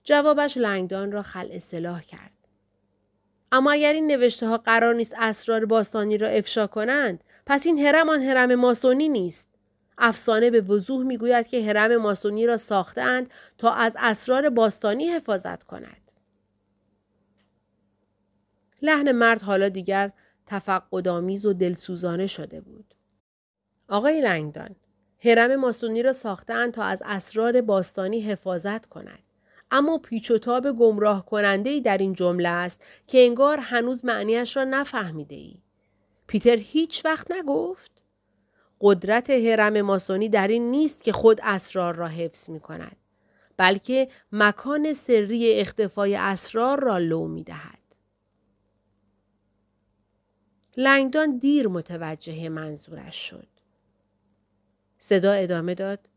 [0.03, 2.31] جوابش لنگدان را خل اصلاح کرد.
[3.51, 8.09] اما اگر این نوشته ها قرار نیست اسرار باستانی را افشا کنند پس این هرم
[8.09, 9.49] آن هرم ماسونی نیست
[9.97, 16.11] افسانه به وضوح می‌گوید که هرم ماسونی را ساختند تا از اسرار باستانی حفاظت کند
[18.81, 20.11] لحن مرد حالا دیگر
[20.45, 22.93] تفقدآمیز و دلسوزانه شده بود
[23.89, 24.75] آقای لنگدان
[25.25, 29.19] هرم ماسونی را ساختند تا از اسرار باستانی حفاظت کند
[29.71, 34.57] اما پیچ و تاب گمراه کننده ای در این جمله است که انگار هنوز معنیش
[34.57, 35.57] را نفهمیده ای.
[36.27, 37.91] پیتر هیچ وقت نگفت؟
[38.81, 42.97] قدرت هرم ماسونی در این نیست که خود اسرار را حفظ می کند.
[43.57, 47.84] بلکه مکان سری اختفای اسرار را لو می دهد.
[50.77, 53.47] لنگدان دیر متوجه منظورش شد.
[54.97, 56.09] صدا ادامه داد.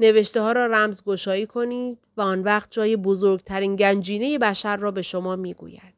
[0.00, 5.02] نوشته ها را رمز گشایی کنید و آن وقت جای بزرگترین گنجینه بشر را به
[5.02, 5.94] شما می گوید.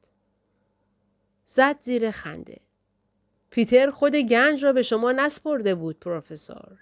[1.45, 2.61] زد زیر خنده.
[3.51, 6.79] پیتر خود گنج را به شما نسپرده بود پروفسور.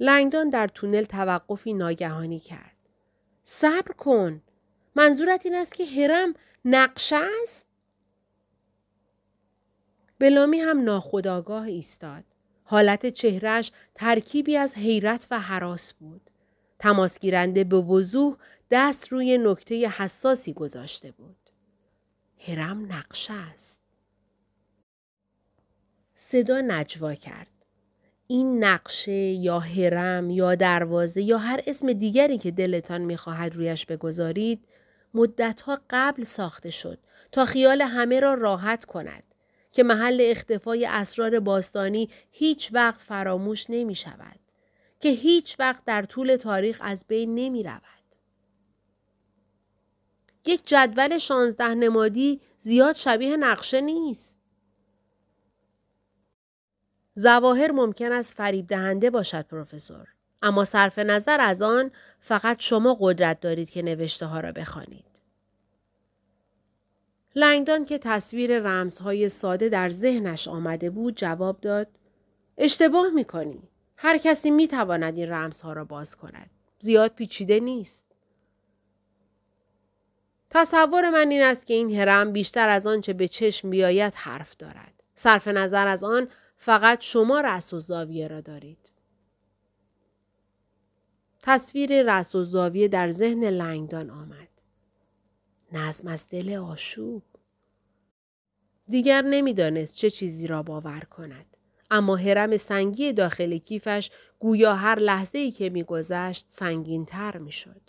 [0.00, 2.76] لنگدان در تونل توقفی ناگهانی کرد.
[3.42, 4.42] صبر کن.
[4.96, 7.71] منظورت این است که هرم نقشه است؟
[10.22, 12.24] بلامی هم ناخداگاه ایستاد.
[12.64, 16.30] حالت چهرش ترکیبی از حیرت و حراس بود.
[16.78, 18.36] تماسگیرنده به وضوح
[18.70, 21.36] دست روی نکته حساسی گذاشته بود.
[22.48, 23.80] هرم نقشه است.
[26.14, 27.66] صدا نجوا کرد.
[28.26, 34.64] این نقشه یا هرم یا دروازه یا هر اسم دیگری که دلتان می‌خواهد رویش بگذارید
[35.14, 36.98] مدتها قبل ساخته شد
[37.32, 39.22] تا خیال همه را راحت کند.
[39.72, 44.38] که محل اختفای اسرار باستانی هیچ وقت فراموش نمی شود.
[45.00, 47.82] که هیچ وقت در طول تاریخ از بین نمی رود.
[50.46, 54.38] یک جدول شانزده نمادی زیاد شبیه نقشه نیست.
[57.14, 60.08] زواهر ممکن است فریب دهنده باشد پروفسور.
[60.42, 65.11] اما صرف نظر از آن فقط شما قدرت دارید که نوشته ها را بخوانید.
[67.34, 71.88] لنگدان که تصویر رمزهای ساده در ذهنش آمده بود جواب داد
[72.58, 73.68] اشتباه می‌کنی.
[73.96, 76.50] هر کسی می‌تواند این رمزها را باز کند.
[76.78, 78.06] زیاد پیچیده نیست.
[80.50, 85.02] تصور من این است که این هرم بیشتر از آنچه به چشم بیاید حرف دارد.
[85.14, 88.92] صرف نظر از آن فقط شما رأس و زاویه را دارید.
[91.42, 94.48] تصویر رأس و زاویه در ذهن لنگدان آمد.
[95.72, 97.22] نظم از دل آشوب.
[98.88, 101.56] دیگر نمی‌دانست چه چیزی را باور کند.
[101.90, 107.80] اما حرم سنگی داخل کیفش گویا هر لحظه ای که میگذشت سنگین تر می شد.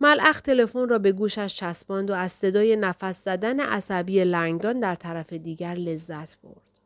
[0.00, 5.32] ملعخ تلفن را به گوشش چسباند و از صدای نفس زدن عصبی لنگدان در طرف
[5.32, 6.80] دیگر لذت برد.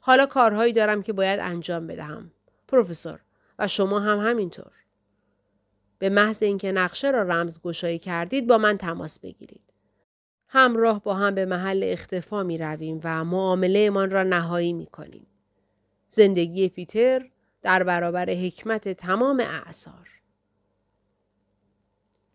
[0.00, 2.30] حالا کارهایی دارم که باید انجام بدهم.
[2.68, 3.20] پروفسور
[3.58, 4.72] و شما هم همینطور.
[5.98, 9.72] به محض اینکه نقشه را رمز گشایی کردید با من تماس بگیرید.
[10.48, 15.26] همراه با هم به محل اختفا می رویم و معامله من را نهایی می کنیم.
[16.08, 17.26] زندگی پیتر
[17.62, 20.08] در برابر حکمت تمام اعثار.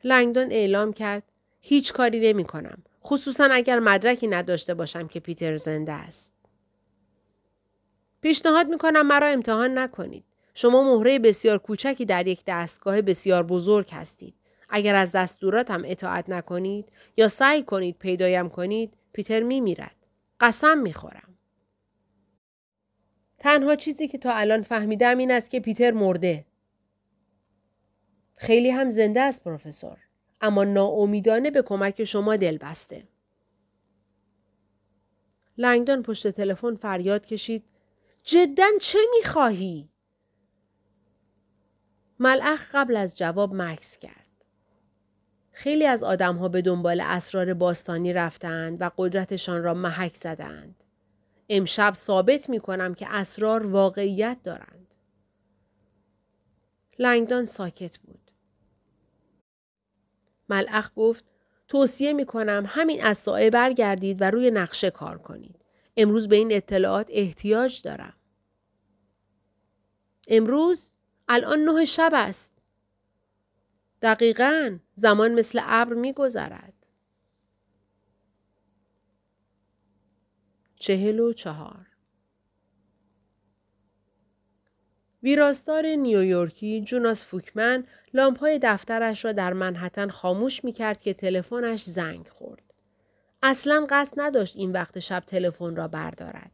[0.04, 1.24] لنگدون اعلام کرد
[1.62, 2.84] هیچ کاری نمی کنم.
[3.06, 6.34] خصوصا اگر مدرکی نداشته باشم که پیتر زنده است.
[8.22, 10.24] پیشنهاد می کنم مرا امتحان نکنید.
[10.54, 14.36] شما مهره بسیار کوچکی در یک دستگاه بسیار بزرگ هستید.
[14.70, 19.96] اگر از دستوراتم اطاعت نکنید یا سعی کنید پیدایم کنید پیتر می میرد.
[20.40, 21.38] قسم می خورم.
[23.40, 26.46] تنها چیزی که تا الان فهمیدم این است که پیتر مرده.
[28.36, 29.98] خیلی هم زنده است پروفسور.
[30.42, 33.04] اما ناامیدانه به کمک شما دل بسته.
[35.58, 37.64] لنگدان پشت تلفن فریاد کشید.
[38.24, 39.91] جدا چه می‌خواهی؟
[42.22, 44.46] ملعخ قبل از جواب مکس کرد.
[45.52, 50.84] خیلی از آدمها به دنبال اسرار باستانی رفتند و قدرتشان را محک زدند.
[51.50, 54.96] امشب ثابت می کنم که اسرار واقعیت دارند.
[57.00, 58.32] لنگدان ساکت بود.
[60.50, 61.26] ملعخ گفت
[61.68, 65.66] توصیه می کنم همین از سایه برگردید و روی نقشه کار کنید.
[65.98, 68.14] امروز به این اطلاعات احتیاج دارم.
[70.28, 70.94] امروز
[71.34, 72.52] الان نه شب است.
[74.02, 76.88] دقیقا زمان مثل ابر می گذرد.
[80.80, 81.88] چهل و چهار
[85.24, 92.28] ویراستار نیویورکی جوناس فوکمن لامپهای دفترش را در منحتن خاموش می کرد که تلفنش زنگ
[92.28, 92.74] خورد.
[93.44, 96.52] اصلا قصد نداشت این وقت شب تلفن را بردارد.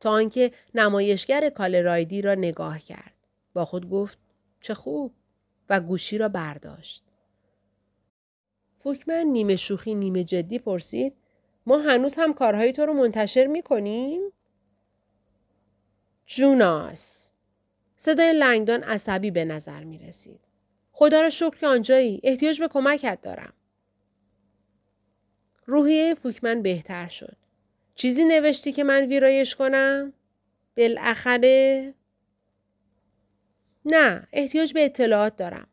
[0.00, 3.17] تا آنکه نمایشگر کال رایدی را نگاه کرد.
[3.58, 4.18] با خود گفت
[4.60, 5.14] چه خوب
[5.68, 7.04] و گوشی را برداشت.
[8.76, 11.16] فوکمن نیمه شوخی نیمه جدی پرسید
[11.66, 14.20] ما هنوز هم کارهای تو رو منتشر می کنیم؟
[16.26, 17.32] جوناس
[17.96, 20.40] صدای لنگدان عصبی به نظر می رسید.
[20.92, 23.52] خدا را شکر که آنجایی احتیاج به کمکت دارم.
[25.66, 27.36] روحیه فوکمن بهتر شد.
[27.94, 30.12] چیزی نوشتی که من ویرایش کنم؟
[30.76, 31.94] بالاخره
[33.90, 35.66] نه احتیاج به اطلاعات دارم.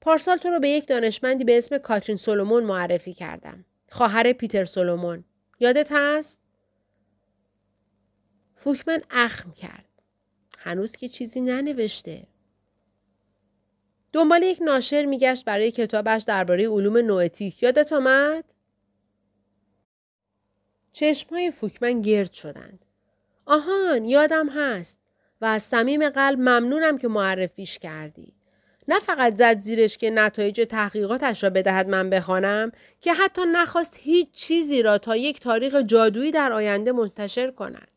[0.00, 3.64] پارسال تو رو به یک دانشمندی به اسم کاترین سولومون معرفی کردم.
[3.90, 5.24] خواهر پیتر سولومون.
[5.60, 6.40] یادت هست؟
[8.54, 9.88] فوکمن اخم کرد.
[10.58, 12.26] هنوز که چیزی ننوشته.
[14.12, 17.62] دنبال یک ناشر میگشت برای کتابش درباره علوم نوئتیک.
[17.62, 18.44] یادت آمد؟
[20.92, 22.84] چشمهای فوکمن گرد شدند.
[23.46, 24.98] آهان یادم هست.
[25.40, 28.34] و از صمیم قلب ممنونم که معرفیش کردی.
[28.88, 34.30] نه فقط زد زیرش که نتایج تحقیقاتش را بدهد من بخوانم که حتی نخواست هیچ
[34.30, 37.92] چیزی را تا یک تاریخ جادویی در آینده منتشر کند.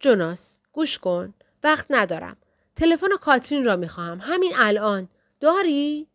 [0.00, 1.34] جوناس گوش کن.
[1.64, 2.36] وقت ندارم.
[2.76, 4.20] تلفن کاترین را می‌خواهم.
[4.22, 5.08] همین الان.
[5.40, 6.08] داری؟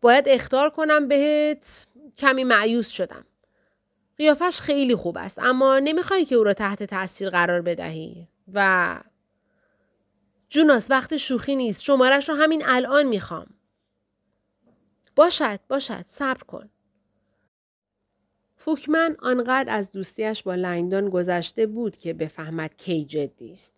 [0.00, 1.86] باید اختار کنم بهت.
[2.16, 3.26] کمی معیوس شدم.
[4.18, 8.28] قیافش خیلی خوب است اما نمی‌خوای که او را تحت تاثیر قرار بدهی.
[8.54, 9.00] و
[10.48, 11.82] جوناس وقت شوخی نیست.
[11.82, 13.46] شمارش رو همین الان می‌خوام.
[15.16, 16.02] باشد باشد.
[16.04, 16.70] صبر کن.
[18.56, 23.72] فوکمن آنقدر از دوستیش با لنگدان گذشته بود که بفهمد کی جدی است.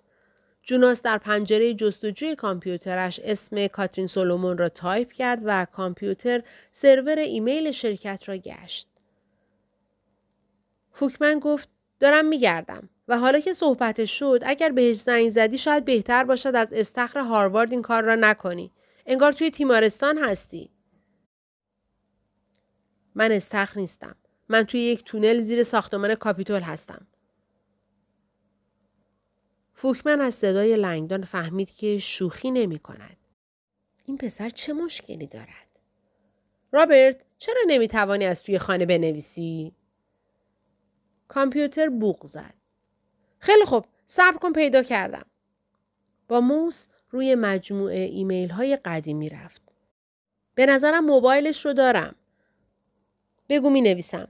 [0.63, 7.71] جوناس در پنجره جستجوی کامپیوترش اسم کاترین سولومون را تایپ کرد و کامپیوتر سرور ایمیل
[7.71, 8.89] شرکت را گشت.
[10.97, 11.69] فوکمن گفت
[12.01, 16.73] دارم میگردم و حالا که صحبت شد اگر بهش زنگ زدی شاید بهتر باشد از
[16.73, 18.73] استخر هاروارد این کار را نکنی.
[19.07, 20.71] انگار توی تیمارستان هستی.
[23.15, 24.17] من استخر نیستم.
[24.49, 27.07] من توی یک تونل زیر ساختمان کاپیتول هستم.
[29.75, 33.17] فوکمن از صدای لنگدان فهمید که شوخی نمی کند.
[34.05, 35.81] این پسر چه مشکلی دارد؟
[36.73, 39.75] رابرت چرا نمی توانی از توی خانه بنویسی؟
[41.29, 42.55] کامپیوتر بوق زد.
[43.39, 45.27] خیلی خوب صبر کن پیدا کردم.
[46.29, 49.63] با موس روی مجموعه ایمیل های قدیمی رفت.
[50.55, 52.15] به نظرم موبایلش رو دارم.
[53.49, 54.29] بگو می نویسم.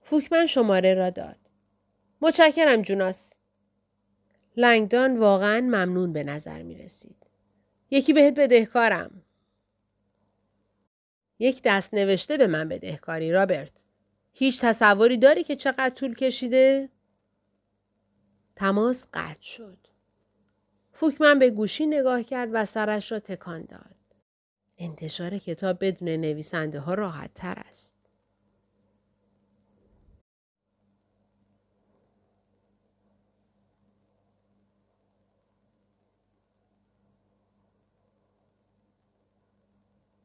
[0.00, 1.36] فوکمن شماره را داد.
[2.20, 3.40] متشکرم جوناس.
[4.56, 7.26] لنگدان واقعا ممنون به نظر می رسید.
[7.90, 9.22] یکی بهت بدهکارم.
[11.38, 13.85] یک دست نوشته به من بدهکاری رابرت.
[14.38, 16.88] هیچ تصوری داری که چقدر طول کشیده؟
[18.56, 19.78] تماس قطع شد.
[20.92, 23.96] فوکمن به گوشی نگاه کرد و سرش را تکان داد.
[24.78, 27.95] انتشار کتاب بدون نویسنده ها راحت تر است.